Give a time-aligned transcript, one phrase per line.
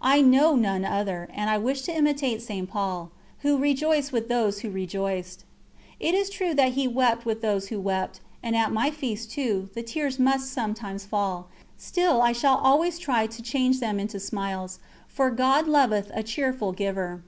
[0.00, 2.66] I know none other, and I wish to imitate St.
[2.66, 5.44] Paul, who rejoiced with those who rejoiced.
[6.00, 9.68] It is true that he wept with those who wept, and at my feast, too,
[9.74, 14.78] the tears must sometimes fall, still I shall always try to change them into smiles,
[15.08, 17.20] for "God loveth a cheerful giver."